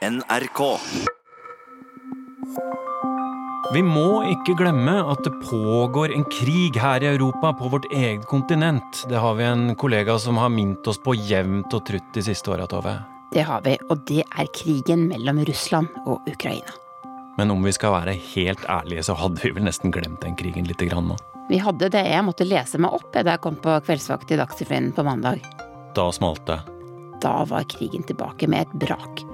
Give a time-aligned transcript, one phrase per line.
[0.00, 0.60] NRK.
[3.74, 8.24] Vi må ikke glemme at det pågår en krig her i Europa, på vårt eget
[8.30, 9.02] kontinent.
[9.12, 12.48] Det har vi en kollega som har minnet oss på jevnt og trutt de siste
[12.48, 12.94] åra, Tove.
[13.34, 16.72] Det har vi, og det er krigen mellom Russland og Ukraina.
[17.36, 20.64] Men om vi skal være helt ærlige, så hadde vi vel nesten glemt den krigen
[20.64, 21.18] lite grann nå.
[21.52, 22.06] Vi hadde det.
[22.08, 25.44] Jeg måtte lese meg opp da jeg kom på kveldsvakt i Dagsrevyen på mandag.
[25.92, 26.62] Da smalt det.
[27.20, 29.29] Da var krigen tilbake med et brak.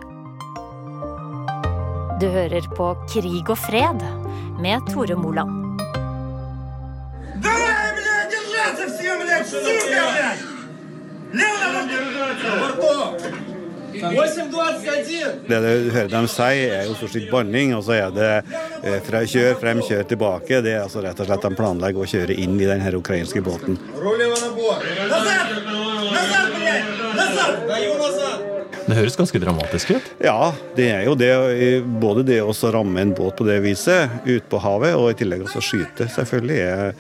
[2.22, 4.04] Du hører på Krig og fred
[4.62, 5.80] med Tore Moland.
[7.42, 10.44] Давай, блядь, держаться все, блядь, сука, блядь!
[11.34, 11.62] Лево,
[13.92, 15.48] 8.21!
[15.48, 18.30] Det du hører dem si, er jo stort sett banning, og så er det
[18.84, 20.62] eh, fra kjør frem, kjør tilbake.
[20.64, 23.44] Det er altså rett og slett de planlegger å kjøre inn i den her ukrainske
[23.46, 23.80] båten.
[23.98, 24.86] Рулево набор!
[25.12, 25.58] Назад!
[26.14, 26.88] Назад, блядь!
[27.18, 28.35] Назад!
[28.87, 30.11] Det høres ganske dramatisk ut?
[30.23, 31.33] Ja, det er jo det.
[31.99, 35.43] Både det å ramme en båt på det viset ute på havet, og i tillegg
[35.43, 36.59] også skyte, selvfølgelig.
[36.63, 36.93] Er,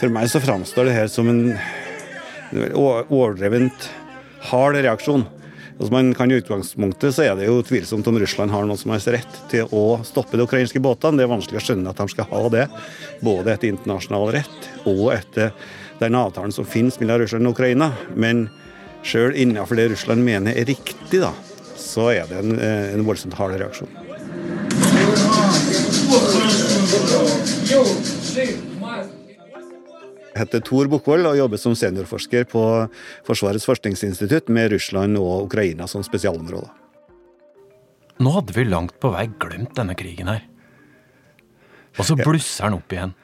[0.00, 1.42] for meg så framstår det her som en
[2.72, 3.90] overdrevent
[4.48, 5.26] hard reaksjon.
[5.78, 8.90] Altså man kan I utgangspunktet så er det jo tvilsomt om Russland har noen som
[8.90, 11.20] har rett til å stoppe de ukrainske båtene.
[11.20, 12.64] Det er vanskelig å skjønne at de skal ha det,
[13.20, 15.52] både etter internasjonal rett og etter
[16.00, 17.92] den avtalen som finnes mellom Russland og Ukraina.
[18.16, 18.48] Men
[19.06, 21.32] sjøl innenfor det Russland mener er riktig, da,
[21.78, 23.90] så er det en, eh, en voldsomt hard reaksjon.
[30.38, 32.62] Jeg heter Tor Bukkvold og jobber som seniorforsker på
[33.26, 36.70] Forsvarets forskningsinstitutt med Russland og Ukraina som spesialområder.
[38.22, 40.44] Nå hadde vi langt på vei glemt denne krigen her.
[41.98, 43.14] Og så blusser den opp igjen.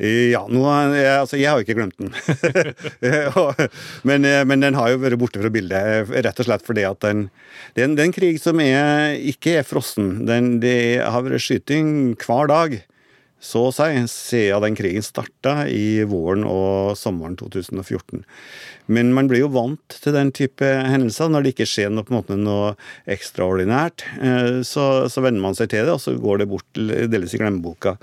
[0.00, 0.62] Ja, nå,
[0.96, 2.14] jeg, altså, jeg har jo ikke glemt den.
[4.08, 7.02] men, eh, men den har jo vært borte fra bildet, rett og slett fordi at
[7.04, 7.26] den,
[7.76, 10.24] det en, det er en krig som er, ikke er frossen.
[10.28, 11.92] Den, det har vært skyting
[12.24, 12.78] hver dag,
[13.42, 18.22] så å si, siden den krigen starta i våren og sommeren 2014.
[18.92, 21.30] Men man blir jo vant til den type hendelser.
[21.30, 22.72] Når det ikke skjer noe, på en måte, noe
[23.10, 27.34] ekstraordinært, eh, så, så venner man seg til det, og så går det bort delvis
[27.34, 27.96] i glemmeboka.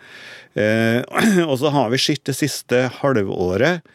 [0.59, 0.99] Eh,
[1.49, 3.87] og så har vi sett det siste halvåret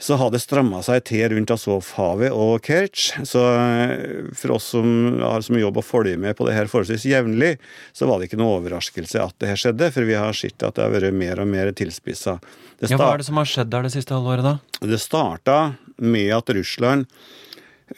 [0.00, 3.20] så har det stramma seg til rundt Azovhavet og Kertsj.
[3.28, 7.04] Så eh, for oss som har som jobb å følge med på det her forholdsvis
[7.10, 7.52] jevnlig,
[7.92, 10.78] så var det ikke noe overraskelse at det her skjedde, for vi har sett at
[10.78, 12.38] det har vært mer og mer tilspissa.
[12.80, 14.56] Ja, Hva er det som har skjedd der det siste halvåret, da?
[14.88, 15.58] det starta
[16.00, 17.04] med at Russland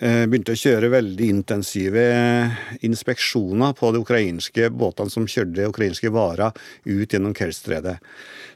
[0.01, 2.05] begynte å kjøre veldig intensive
[2.87, 6.57] inspeksjoner på de ukrainske båtene som kjørte ukrainske varer
[6.89, 7.99] ut gjennom Kerstredet.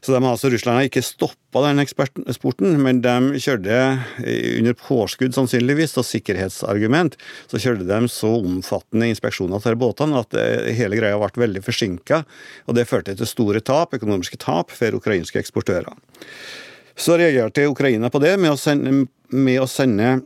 [0.06, 3.78] Så de, altså, har ikke stoppa den eksporten, men de kjørte
[4.22, 7.16] eh, under påskudd sannsynligvis, og sikkerhetsargument,
[7.50, 12.22] så kjørte de så omfattende inspeksjoner til båtene at eh, hele greia ble veldig forsinka.
[12.68, 15.90] Og det førte til store tap, økonomiske tap for ukrainske eksportører.
[16.96, 20.20] Så reagerte Ukraina på det med å sende, med å sende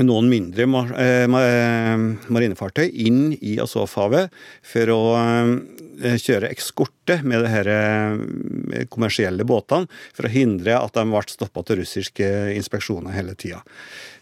[0.00, 4.32] noen mindre mar eh, eh, marinefartøy inn i Azovhavet
[4.64, 11.22] for å eh, kjøre eskorte med de kommersielle båtene, for å hindre at de ble
[11.28, 13.60] stoppa til russiske inspeksjoner hele tida.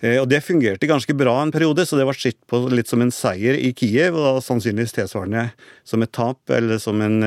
[0.00, 3.54] Det fungerte ganske bra en periode, så det ble sett på litt som en seier
[3.54, 5.50] i Kiev, og sannsynligvis tilsvarende
[5.86, 7.20] som et tap, eller som, en,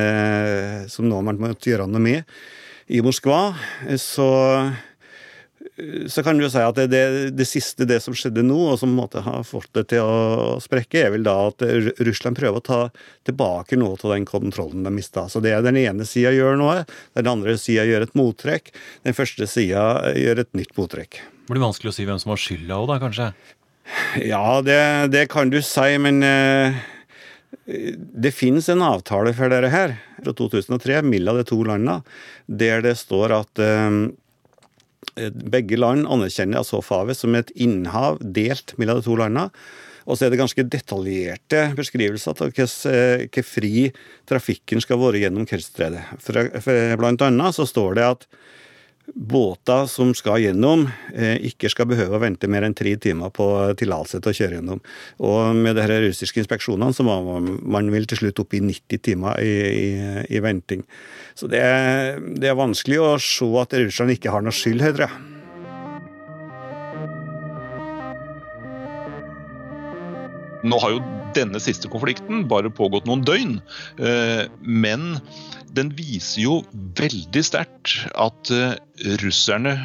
[0.91, 2.33] som noe man måtte gjøre noe med.
[2.91, 3.53] I Moskva
[4.01, 4.27] så
[6.07, 8.77] så kan du jo si at det, det, det siste, det som skjedde nå, og
[8.77, 11.65] som måtte ha fått det til å sprekke, er vel da at
[12.05, 12.79] Russland prøver å ta
[13.25, 15.25] tilbake noe av den kontrollen de mista.
[15.31, 16.83] Så det er den ene sida gjør noe,
[17.17, 18.69] den andre sida gjør et mottrekk,
[19.07, 21.23] den første sida gjør et nytt mottrekk.
[21.43, 23.33] Det blir vanskelig å si hvem som har skylda òg, da, kanskje?
[24.21, 24.79] Ja, det,
[25.11, 26.81] det kan du si, men eh,
[27.65, 32.03] det finnes en avtale for dere her, fra 2003, mellom de to landene,
[32.45, 34.03] der det står at eh,
[35.15, 39.49] begge land anerkjenner Asofhavet som et innhav delt mellom de to landene.
[40.03, 43.85] Og så er det ganske detaljerte beskrivelser av hvor fri
[44.27, 48.27] trafikken skal være gjennom for blant annet så står det at
[49.07, 53.45] båter som skal gjennom, eh, ikke skal behøve å vente mer enn tre timer på
[53.79, 54.81] tillatelse til å kjøre gjennom.
[55.19, 59.03] Og med de her russiske inspeksjonene så var man, vil til slutt opp i 90
[59.03, 60.85] timer i, i, i venting.
[61.35, 64.95] Så det er, det er vanskelig å se at Russland ikke har noe skyld her,
[64.97, 65.13] tror.
[70.63, 71.03] Nå har jo
[71.35, 73.57] denne siste konflikten bare pågått noen døgn,
[73.99, 75.17] eh, men
[75.77, 76.55] den viser jo
[76.97, 78.75] veldig sterkt at eh,
[79.23, 79.75] russerne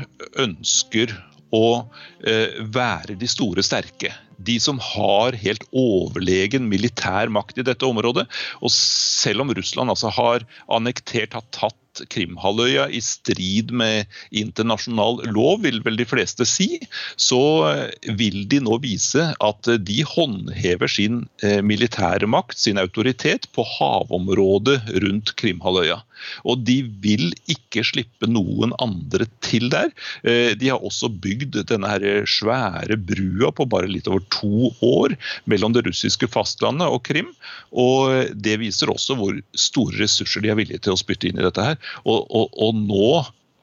[0.40, 1.14] ønsker
[1.54, 1.88] å
[2.28, 4.12] eh, være de store sterke.
[4.38, 8.28] de som har helt overlegen militær makt i dette området.
[8.62, 11.74] Og selv om Russland altså har annektert, har tatt
[12.12, 16.80] Krimhalvøya i strid med internasjonal lov, vil vel de fleste si,
[17.20, 23.48] så eh, vil de nå vise at de håndhever sin eh, militære makt, sin autoritet,
[23.54, 26.02] på havområdet rundt Krimhalvøya.
[26.48, 29.90] Og de vil ikke slippe noen andre til der.
[30.26, 35.14] Eh, de har også bygd denne her svære brua på bare litt over to år
[35.50, 37.30] mellom det russiske fastlandet og Krim.
[37.70, 41.46] Og det viser også hvor store ressurser de er villige til å spytte inn i
[41.46, 41.78] dette her.
[42.04, 43.10] Og, og, og nå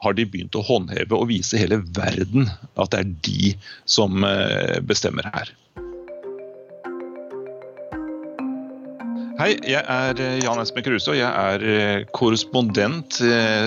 [0.05, 3.53] har de begynt å håndheve og vise hele verden at det er de
[3.89, 5.53] som eh, bestemmer her.
[9.35, 13.17] Hei, jeg er eh, Jan Espen Kruse, og jeg er eh, korrespondent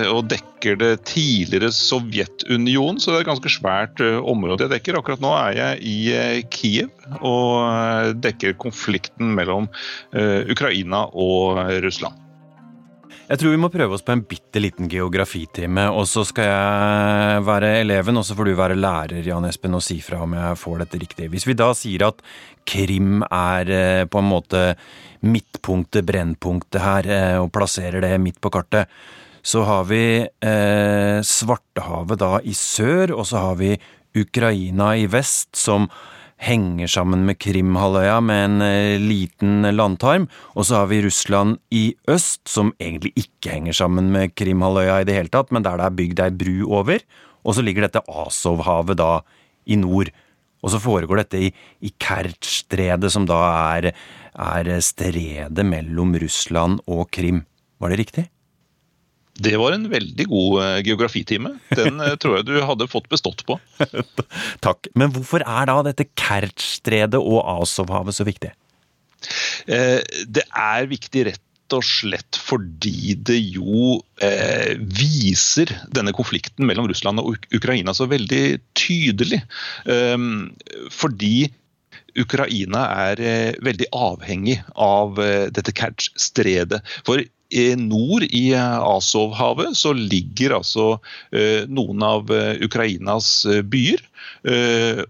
[0.09, 5.01] og dekker det tidligere Sovjetunionen, så det er et ganske svært område jeg dekker.
[5.01, 6.89] Akkurat nå er jeg i Kiev
[7.19, 9.69] og dekker konflikten mellom
[10.13, 12.28] Ukraina og Russland.
[13.29, 17.43] Jeg tror vi må prøve oss på en bitte liten geografitime, og så skal jeg
[17.45, 20.57] være eleven, og så får du være lærer, Jan Espen, og si fra om jeg
[20.57, 21.27] får dette riktig.
[21.29, 22.23] Hvis vi da sier at
[22.65, 24.63] Krim er eh, på en måte
[25.21, 28.89] midtpunktet, brennpunktet her, eh, og plasserer det midt på kartet,
[29.45, 33.75] så har vi eh, Svartehavet da i sør, og så har vi
[34.17, 35.85] Ukraina i vest, som
[36.39, 41.91] henger sammen med Krimhalvøya med en eh, liten landtarm, og så har vi Russland i
[42.09, 45.89] øst, som egentlig ikke henger sammen med Krimhalvøya i det hele tatt, men der det
[45.89, 47.03] er bygd ei bru over,
[47.43, 49.11] og så ligger dette Azovhavet da
[49.67, 50.11] i nord.
[50.63, 51.51] Og så foregår dette i,
[51.87, 53.39] i Kertsjstredet, som da
[53.77, 53.91] er,
[54.35, 57.45] er stredet mellom Russland og Krim.
[57.79, 58.25] Var det riktig?
[59.39, 61.55] Det var en veldig god eh, geografitime.
[61.75, 63.59] Den eh, tror jeg du hadde fått bestått på.
[64.65, 64.89] Takk.
[64.99, 68.51] Men hvorfor er da dette Kertsjstredet og Azovhavet så viktig?
[69.67, 71.45] Eh, det er viktig rett
[71.75, 78.43] og slett fordi det jo eh, viser denne konflikten mellom Russland og Ukraina så veldig
[78.79, 79.43] tydelig.
[79.85, 80.49] Um,
[80.89, 81.51] fordi
[82.17, 86.81] Ukraina er eh, veldig avhengig av eh, dette Kertsj-stredet.
[87.07, 87.21] For
[87.79, 90.99] nord i Asovhavet Azovhavet så ligger altså
[91.31, 94.05] eh, noen av eh, Ukrainas byer.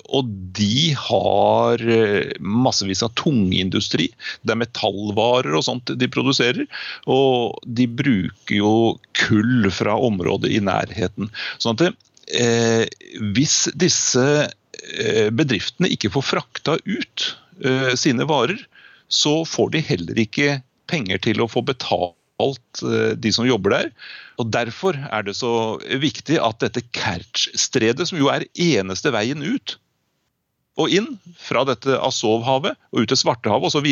[0.09, 1.81] Og de har
[2.39, 4.07] massevis av tungindustri.
[4.41, 6.65] Det er metallvarer og sånt de produserer.
[7.05, 8.71] Og de bruker jo
[9.19, 11.29] kull fra området i nærheten.
[11.61, 11.93] Sånn at
[12.33, 12.87] eh,
[13.35, 14.49] hvis disse
[15.35, 17.29] bedriftene ikke får frakta ut
[17.65, 18.61] eh, sine varer,
[19.09, 23.75] så får de heller ikke penger til å få betalt alt eh, de som jobber
[23.75, 23.91] der.
[24.39, 25.51] Og Derfor er det så
[26.01, 29.77] viktig at dette Kertsj-stredet, som jo er eneste veien ut
[30.79, 33.89] og inn fra dette Azov-havet og ut til Svartehavet osv.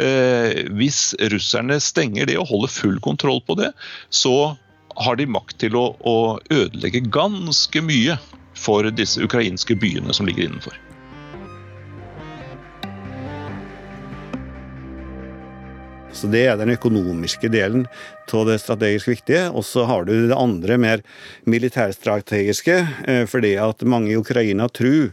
[0.00, 3.72] Eh, hvis russerne stenger det og holder full kontroll på det,
[4.08, 4.56] så
[4.96, 6.16] har de makt til å, å
[6.48, 8.16] ødelegge ganske mye
[8.56, 10.85] for disse ukrainske byene som ligger innenfor.
[16.16, 17.86] Så Det er den økonomiske delen
[18.32, 19.46] av det strategisk viktige.
[19.52, 21.02] Og så har du det andre, mer
[21.44, 22.76] militærstrategiske,
[23.06, 25.12] eh, fordi at mange i Ukraina tror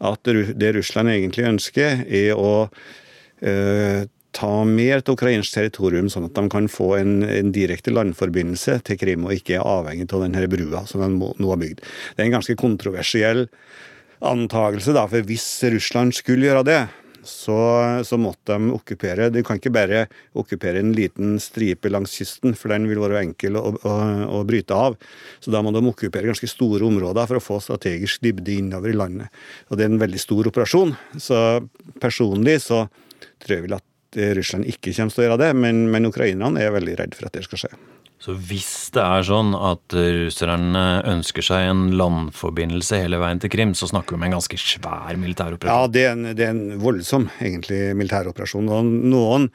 [0.00, 4.06] at det Russland egentlig ønsker, er å uh,
[4.36, 9.00] ta mer til ukrainsk territorium, sånn at de kan få en, en, direkte landforbindelse til
[9.00, 11.82] Krim, og ikke er avhengig av denne brua som de nå har bygd.
[11.82, 13.46] Det er en ganske kontroversiell
[14.24, 16.80] antakelse, for hvis Russland skulle gjøre det,
[17.22, 17.58] så,
[18.06, 19.28] så, måtte de okkupere.
[19.32, 20.04] De kan ikke bare
[20.38, 23.94] okkupere en liten stripe langs kysten, for den vil være enkel å, å,
[24.38, 24.96] å, bryte av.
[25.42, 28.98] Så da må de okkupere ganske store områder for å få strategisk dybde innover i
[28.98, 29.40] landet.
[29.68, 30.96] Og det er en veldig stor operasjon.
[31.20, 31.38] Så
[32.02, 32.84] personlig så
[33.40, 33.86] tror jeg vel at
[34.36, 37.36] Russland ikke kommer til å gjøre det, men, men ukrainerne er veldig redd for at
[37.36, 37.74] det skal skje.
[38.25, 40.81] Så hvis det er sånn at russerne
[41.11, 45.19] ønsker seg en landforbindelse hele veien til Krim, så snakker vi om en ganske svær
[45.21, 45.69] militæroperasjon?
[45.69, 48.71] Ja, det er en, det er en voldsom egentlig militæroperasjon.
[48.73, 49.45] Og noen,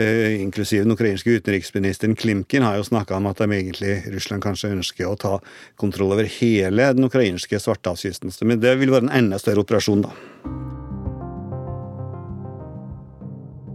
[0.00, 4.72] eh, inklusiv den ukrainske utenriksministeren Klimkin, har jo snakka om at de egentlig, Russland kanskje
[4.72, 5.34] ønsker å ta
[5.76, 8.32] kontroll over hele den ukrainske svartehavskysten.
[8.48, 10.14] Men det vil være en enda større operasjon, da.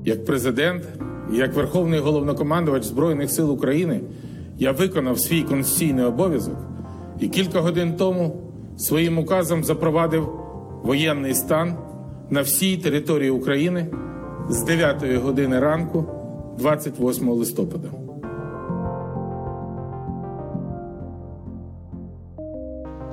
[0.09, 0.89] Як президент,
[1.37, 4.01] як Верховний головнокомандувач Збройних сил України
[4.58, 6.58] я виконав свій конституційний обов'язок
[7.20, 8.42] і кілька годин тому
[8.76, 10.28] своїм указом запровадив
[10.82, 11.76] воєнний стан
[12.30, 13.86] на всій території України
[14.48, 16.06] з 9 години ранку,
[16.58, 17.88] 28 листопада.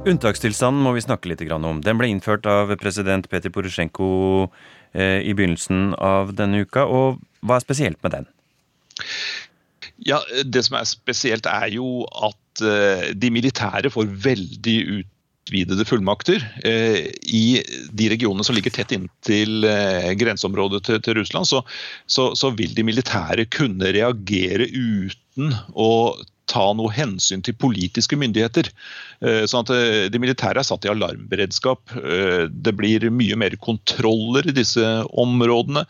[0.01, 1.81] Unntakstilstanden må vi snakke litt om.
[1.81, 4.49] Den ble innført av president Peter Porosjenko
[4.93, 6.87] eh, i begynnelsen av denne uka.
[6.89, 8.25] og Hva er spesielt med den?
[10.07, 16.43] Ja, Det som er spesielt, er jo at eh, de militære får veldig utvidede fullmakter.
[16.65, 17.61] Eh, I
[17.93, 19.67] de regionene som ligger tett inntil
[20.17, 21.61] grenseområdet til, til Russland, så,
[22.07, 25.91] så, så, vil de militære kunne reagere uten å
[26.51, 28.69] ta noe hensyn til politiske myndigheter.
[29.23, 31.93] Eh, sånn at eh, De militære er satt i alarmberedskap.
[31.97, 34.85] Eh, det blir mye mer kontroller i disse
[35.21, 35.85] områdene.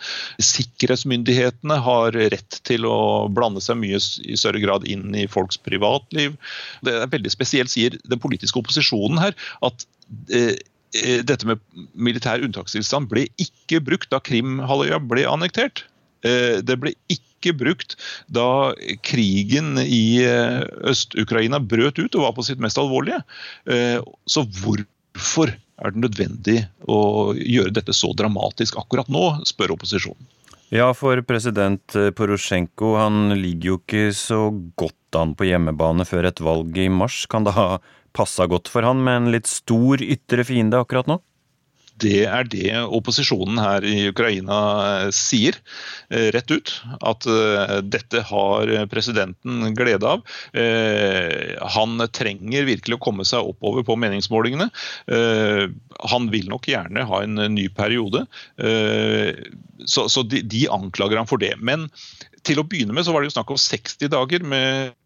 [0.51, 6.37] Sikkerhetsmyndighetene har rett til å blande seg mye i større grad inn i folks privatliv.
[6.85, 9.87] Det er veldig spesielt, sier den politiske opposisjonen her, at
[10.91, 11.61] dette med
[11.95, 15.85] militær unntakstilstand ble ikke brukt da Krimhalvøya ble annektert.
[16.21, 17.97] Det ble ikke ikke brukt
[18.31, 18.71] da
[19.05, 23.23] krigen i eh, Øst-Ukraina brøt ut og var på sitt mest alvorlige.
[23.65, 30.29] Eh, så hvorfor er det nødvendig å gjøre dette så dramatisk akkurat nå, spør opposisjonen.
[30.71, 34.45] Ja, for president Porosjenko han ligger jo ikke så
[34.79, 37.25] godt an på hjemmebane før et valg i mars.
[37.27, 37.81] Kan det ha
[38.15, 41.19] passa godt for han med en litt stor ytre fiende akkurat nå?
[42.01, 44.57] Det er det opposisjonen her i Ukraina
[45.05, 45.57] eh, sier
[46.09, 46.73] eh, rett ut.
[46.99, 50.23] At eh, dette har presidenten glede av.
[51.75, 54.67] Han trenger virkelig å komme seg oppover på meningsmålingene.
[56.11, 58.23] Han vil nok gjerne ha en ny periode.
[59.85, 61.53] Så de anklager ham for det.
[61.59, 61.87] Men
[62.47, 64.97] til å begynne med så var det jo snakk om 60 dager med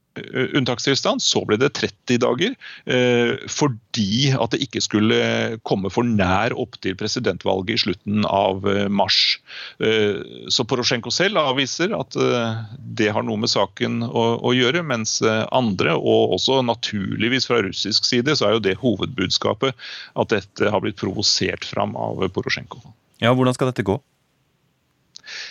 [0.56, 1.24] unntakstilstand.
[1.24, 2.56] Så ble det 30 dager
[2.86, 5.20] eh, fordi at det ikke skulle
[5.68, 9.22] komme for nær opp til presidentvalget i slutten av eh, mars.
[10.52, 12.16] Så Porosjenko selv avviser at
[12.98, 18.08] det har noe med saken å, å, gjøre, mens andre, og også naturligvis fra russisk
[18.08, 19.76] side, så er jo det hovedbudskapet
[20.16, 22.82] at dette har blitt provosert fram av Porosjenko.
[23.24, 24.00] Ja, Hvordan skal dette gå?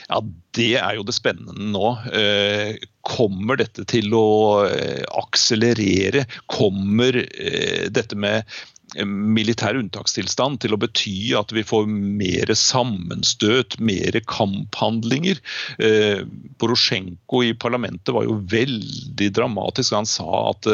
[0.08, 0.20] Ja,
[0.54, 1.94] Det er jo det spennende nå.
[2.14, 6.26] Eh, kommer dette til å eh, akselerere?
[6.50, 8.48] Kommer eh, dette med
[8.94, 15.40] militær unntakstilstand til å bety at vi får mer sammenstøt, mer kamphandlinger.
[15.82, 16.22] Eh,
[16.62, 19.96] Porosjenko i parlamentet var jo veldig dramatisk.
[19.96, 20.70] Han sa at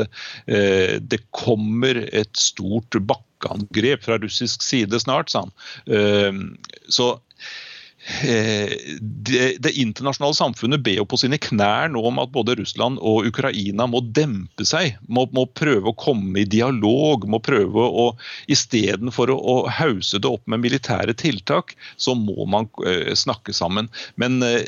[1.00, 6.52] det kommer et stort bakkeangrep fra russisk side snart, sa han.
[6.92, 7.14] Så
[9.00, 13.28] det, det, internasjonale samfunnet ber jo på sine knær nå om at både Russland og
[13.28, 14.96] Ukraina må dempe seg.
[15.12, 17.28] Må, må prøve å komme i dialog.
[17.28, 18.06] må prøve å
[18.50, 23.90] Istedenfor å, å hause det opp med militære tiltak, så må man uh, snakke sammen.
[24.20, 24.64] Men uh,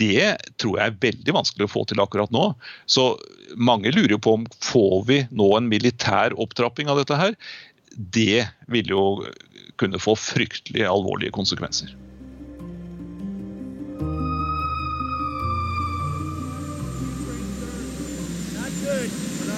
[0.00, 2.50] det tror jeg er veldig vanskelig å få til akkurat nå.
[2.90, 3.12] Så
[3.54, 7.38] mange lurer jo på om får vi nå en militær opptrapping av dette her.
[7.94, 9.04] Det vil jo
[9.80, 11.94] kunne få fryktelig alvorlige konsekvenser.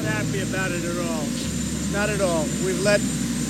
[0.04, 1.24] Happy about it at all.
[1.92, 2.44] Not at all.
[2.64, 3.00] We've let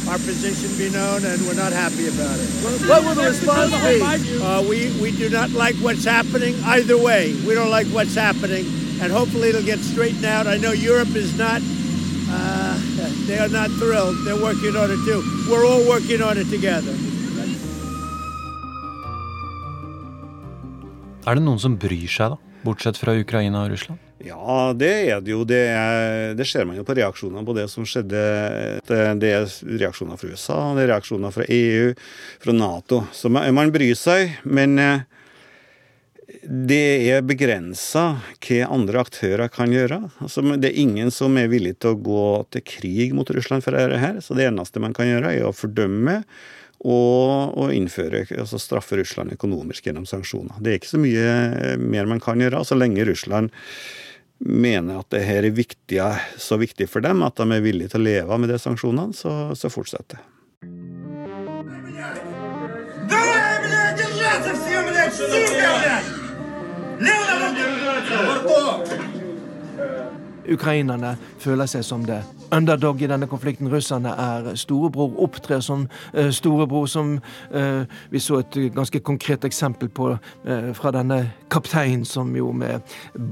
[0.08, 2.48] our position be known and we're not happy about it.
[2.88, 4.02] What will the response be?
[4.42, 7.34] Uh, we, we do not like what's happening either way.
[7.46, 8.66] We don't like what's happening
[9.00, 10.46] and hopefully it'll get straightened out.
[10.46, 12.78] I know Europe is not, uh,
[13.26, 14.16] they are not thrilled.
[14.24, 15.22] They're working on it too.
[15.50, 16.94] We're all working on it together.
[21.22, 22.56] Er det noen som bryr seg, da?
[22.62, 24.00] Bortsett fra Ukraina og Russland?
[24.22, 25.42] Ja, det er det jo.
[25.46, 25.60] Det,
[26.38, 28.20] det ser man jo på reaksjonene på det som skjedde.
[28.86, 29.48] Det er
[29.82, 31.90] reaksjoner fra USA, det er reaksjoner fra EU,
[32.42, 33.02] fra Nato.
[33.14, 34.36] Så man, man bryr seg.
[34.46, 35.04] Men eh,
[36.42, 38.04] det er begrensa
[38.42, 40.00] hva andre aktører kan gjøre.
[40.22, 43.78] Altså, det er ingen som er villig til å gå til krig mot Russland for
[43.78, 44.22] dette.
[44.26, 46.22] Så det eneste man kan gjøre, er å fordømme
[46.82, 50.58] og, og innføre, altså straffe Russland økonomisk gjennom sanksjoner.
[50.60, 53.52] Det er ikke så mye mer man kan gjøre, så lenge Russland
[54.42, 56.00] mener at det her er viktig,
[56.42, 59.54] så viktig for dem at de er villige til å leve med de sanksjonene, så,
[59.58, 60.24] så fortsetter det.
[70.50, 72.22] Ukrainerne føler seg som det
[72.52, 73.70] underdog i denne konflikten.
[73.72, 75.86] Russerne er storebror, opptrer som
[76.18, 77.14] uh, storebror, som
[77.54, 81.22] uh, vi så et ganske konkret eksempel på uh, fra denne
[81.52, 82.80] kapteinen som jo med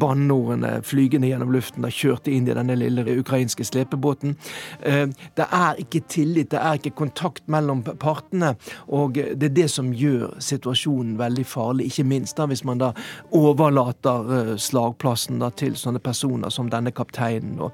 [0.00, 4.34] banneordene flygende gjennom luften da kjørte inn i denne lille ukrainske slepebåten.
[4.80, 8.52] Det er ikke tillit, det er ikke kontakt mellom partene,
[8.92, 12.90] og det er det som gjør situasjonen veldig farlig, ikke minst da hvis man da
[13.36, 16.99] overlater slagplassen da til sånne personer som denne kapteinen.
[17.60, 17.72] Og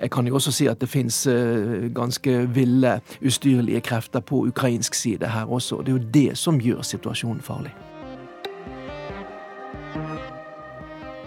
[0.00, 1.24] Jeg kan jo også si at det fins
[1.94, 5.80] ganske ville, ustyrlige krefter på ukrainsk side her også.
[5.80, 7.72] Det er jo det som gjør situasjonen farlig.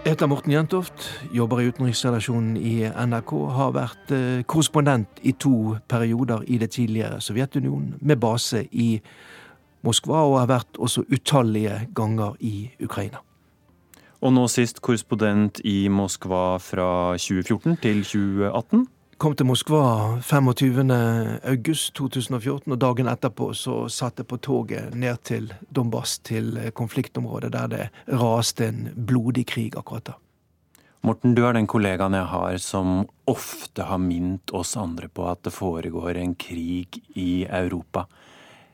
[0.00, 1.04] Jeg heter Morten Jentoft,
[1.34, 3.32] jobber i utenriksredaksjonen i NRK.
[3.52, 8.94] Har vært eh, korrespondent i to perioder i det tidligere Sovjetunionen, med base i
[9.84, 13.20] Moskva, og har vært også utallige ganger i Ukraina.
[14.20, 18.88] Og nå sist korrespondent i Moskva fra 2014 til 2018?
[19.20, 26.18] kom til Moskva 25.8.2014, og dagen etterpå så satt jeg på toget ned til Donbass,
[26.24, 30.16] til konfliktområdet der det raste en blodig krig akkurat da.
[31.04, 35.44] Morten, du er den kollegaen jeg har som ofte har minnet oss andre på at
[35.44, 38.06] det foregår en krig i Europa.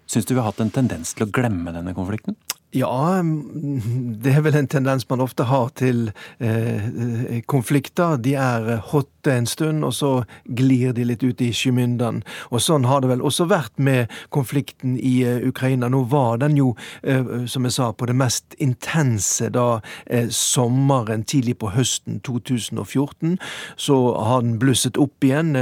[0.07, 2.37] Syns du vi har hatt en tendens til å glemme denne konflikten?
[2.77, 6.11] Ja, det er vel en tendens man ofte har til
[6.45, 8.19] eh, konflikter.
[8.21, 10.11] De er hot en stund, og så
[10.45, 12.23] glir de litt ut i skymyndan.
[12.51, 15.89] Og sånn har det vel også vært med konflikten i uh, Ukraina.
[15.93, 16.75] Nå var den jo,
[17.07, 23.37] uh, som jeg sa, på det mest intense da uh, sommeren tidlig på høsten 2014.
[23.77, 25.55] Så har den blusset opp igjen,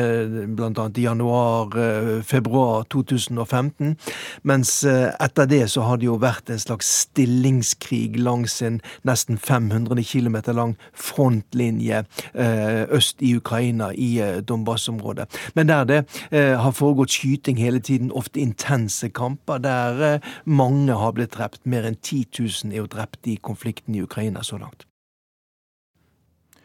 [0.56, 3.94] blant annet i januar-februar 2015.
[4.42, 10.04] Mens etter det så har det jo vært en slags stillingskrig langs en nesten 500
[10.04, 15.28] km lang frontlinje eh, øst i Ukraina, i eh, Donbas-området.
[15.54, 21.12] Men der det eh, har foregått skyting hele tiden, ofte intense kamper, der mange har
[21.12, 21.66] blitt drept.
[21.66, 24.86] Mer enn 10 000 er jo drept i konflikten i Ukraina så langt.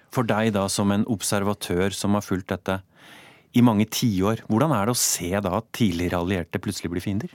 [0.10, 2.80] For deg da, som en observatør som har fulgt dette
[3.54, 7.30] i mange tiår, hvordan er det å se da at tidligere allierte plutselig blir fiender?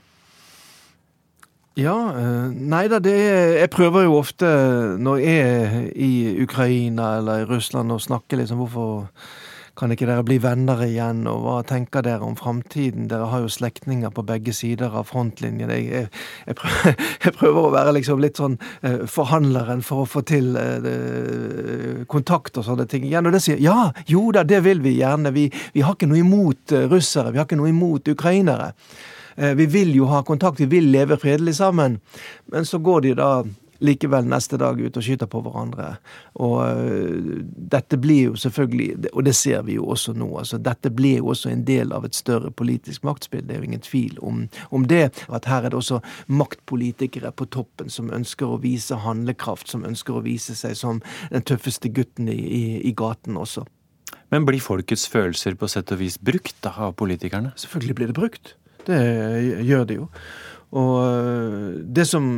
[1.75, 4.47] Ja, eh, nei da, det er Jeg prøver jo ofte
[4.95, 6.11] når jeg er i
[6.43, 9.09] Ukraina eller i Russland å snakke liksom hvorfor
[9.75, 13.09] kan ikke dere bli venner igjen, og hva tenker dere om framtiden?
[13.11, 15.73] Dere har jo slektninger på begge sider av frontlinjen.
[15.75, 16.11] Jeg, jeg,
[16.47, 18.55] jeg, prøver, jeg prøver, å være liksom litt sånn
[18.87, 23.27] eh, forhandleren for å få til eh, kontakt og sånne ting igjen.
[23.27, 25.33] Og det sier ja, jo da, det vil vi gjerne.
[25.35, 28.71] Vi, vi har ikke noe imot eh, russere, vi har ikke noe imot ukrainere.
[29.35, 31.99] Eh, vi vil jo ha kontakt, vi vil leve fredelig sammen.
[32.51, 33.31] Men så går de da
[33.83, 35.95] likevel neste dag ut og skyter på hverandre.
[36.43, 37.41] Og uh,
[37.75, 41.31] dette blir jo selvfølgelig, og det ser vi jo også nå, altså dette blir jo
[41.33, 43.45] også en del av et større politisk maktspill.
[43.45, 45.09] Det er jo ingen tvil om, om det.
[45.29, 50.17] At her er det også maktpolitikere på toppen som ønsker å vise handlekraft, som ønsker
[50.17, 53.65] å vise seg som den tøffeste gutten i, i, i gaten også.
[54.33, 57.53] Men blir folkets følelser på sett og vis brukt da, av politikerne?
[57.59, 58.55] Selvfølgelig blir det brukt.
[58.85, 58.99] Det
[59.65, 60.07] gjør det jo.
[60.75, 62.29] Og eh, det som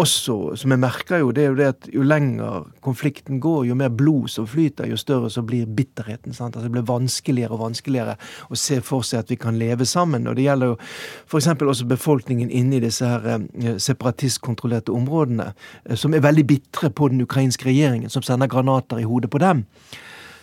[0.00, 3.76] også, som jeg merker jo, det er jo det at jo lenger konflikten går, jo
[3.78, 6.34] mer blod som flyter, jo større så blir bitterheten.
[6.34, 6.56] sant?
[6.56, 8.16] Altså Det blir vanskeligere og vanskeligere
[8.48, 10.28] å se for seg at vi kan leve sammen.
[10.28, 11.48] Og det gjelder jo f.eks.
[11.54, 15.52] også befolkningen inne i disse her eh, separatistkontrollerte områdene,
[15.84, 19.42] eh, som er veldig bitre på den ukrainske regjeringen, som sender granater i hodet på
[19.42, 19.66] dem.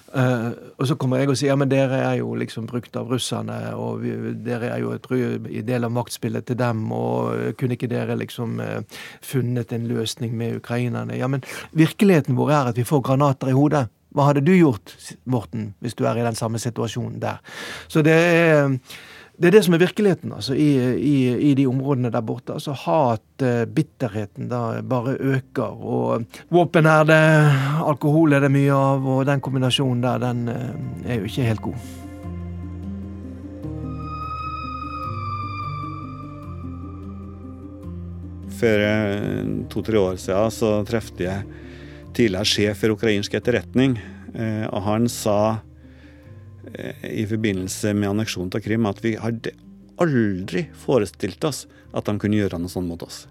[0.08, 3.10] Uh, og så kommer jeg og sier ja, men dere er jo liksom brukt av
[3.12, 4.14] russerne, og vi,
[4.46, 9.04] dere er jo et del av maktspillet til dem, og kunne ikke dere liksom uh,
[9.26, 11.18] funnet en løsning med ukrainerne?
[11.20, 11.44] Ja, men
[11.76, 13.88] virkeligheten vår er at vi får granater i hodet.
[14.16, 14.96] Hva hadde du gjort,
[15.30, 17.44] Morten, hvis du er i den samme situasjonen der?
[17.92, 18.78] Så det er
[19.38, 21.18] det er det som er virkeligheten altså, i, i,
[21.50, 22.56] i de områdene der borte.
[22.58, 25.78] altså Hat, eh, bitterheten, da bare øker.
[25.78, 27.20] Og våpen er det,
[27.86, 31.62] alkohol er det mye av, og den kombinasjonen der, den eh, er jo ikke helt
[31.68, 31.86] god.
[38.58, 41.46] For eh, to-tre år siden så trefte jeg
[42.18, 44.00] tidligere sjef for ukrainsk etterretning,
[44.38, 45.60] og han sa
[47.04, 49.54] i forbindelse med anneksjonen av Krim at vi hadde
[50.02, 53.26] aldri forestilt oss at de kunne gjøre noe sånt mot oss.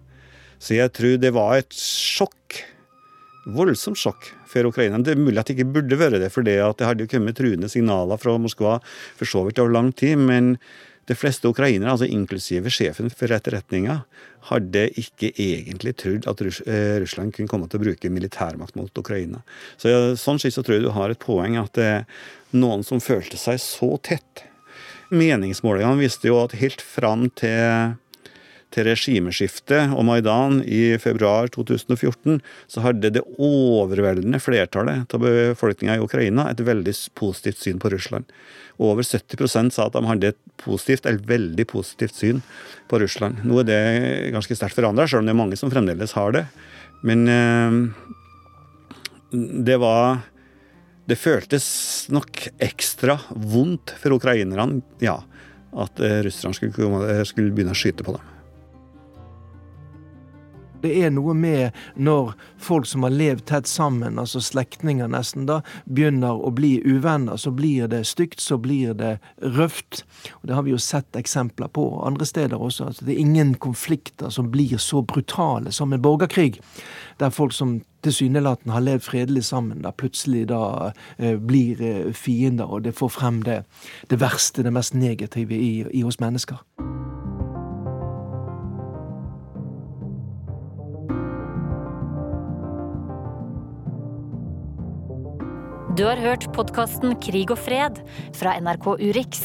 [0.59, 2.63] Så jeg tror det var et sjokk.
[3.47, 4.99] Voldsomt sjokk for Ukraina.
[4.99, 7.71] Det er mulig at det ikke burde vært det, for det hadde jo kommet truende
[7.71, 8.81] signaler fra Moskva
[9.19, 10.19] for så vidt over lang tid.
[10.19, 10.57] Men
[11.07, 14.01] de fleste ukrainere, altså inklusive sjefen for etterretninga,
[14.51, 19.43] hadde ikke egentlig trodd at eh, Russland kunne komme til å bruke militærmakt mot Ukraina.
[19.79, 22.05] Så Sånn sett så tror jeg du har et poeng at det er
[22.57, 24.47] noen som følte seg så tett.
[25.15, 27.95] Meningsmålingene viste jo at helt fram til
[28.75, 36.05] til regimeskiftet og Maidan i februar 2014, så hadde det overveldende flertallet av befolkninga i
[36.05, 38.29] Ukraina et veldig positivt syn på Russland.
[38.83, 42.43] Over 70% sa at de hadde et positivt eller veldig positivt syn
[42.91, 43.41] på Russland.
[43.47, 43.83] Nå er det
[44.35, 46.45] ganske sterkt forandra, selv om det er mange som fremdeles har det.
[47.07, 47.73] Men eh,
[49.67, 50.25] det var
[51.07, 51.67] det føltes
[52.11, 55.21] nok ekstra vondt for ukrainerne ja,
[55.77, 58.33] at eh, russerne skulle, skulle begynne å skyte på dem.
[60.83, 65.61] Det er noe med når folk som har levd tett sammen, altså slektninger nesten, da,
[65.85, 67.41] begynner å bli uvenner.
[67.41, 70.05] Så blir det stygt, så blir det røft.
[70.41, 72.91] Og Det har vi jo sett eksempler på andre steder også.
[72.91, 76.61] Altså, det er ingen konflikter som blir så brutale som en borgerkrig.
[77.19, 82.69] Der folk som tilsynelatende har levd fredelig sammen, da plutselig da eh, blir eh, fiender,
[82.69, 83.63] og det får frem det,
[84.11, 86.63] det verste, det mest negative i, i oss mennesker.
[95.97, 98.03] Du har hørt podkasten Krig og fred
[98.37, 99.39] fra NRK Urix.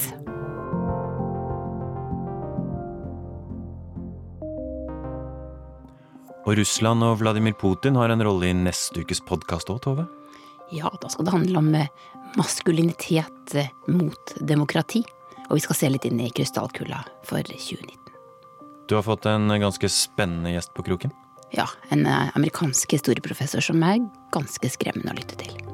[6.44, 10.10] Og Russland og Vladimir Putin har en rolle i neste ukes podkast òg, Tove?
[10.76, 11.88] Ja, da skal det handle om eh,
[12.36, 15.06] maskulinitet eh, mot demokrati.
[15.48, 17.96] Og vi skal se litt inn i krystallkula for 2019.
[18.92, 21.16] Du har fått en ganske spennende gjest på kroken.
[21.56, 24.02] Ja, en eh, amerikansk historieprofessor som er
[24.36, 25.71] ganske skremmende å lytte til.